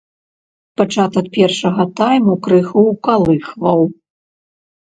[0.79, 3.79] Пачатак першага тайму крыху ўкалыхваў.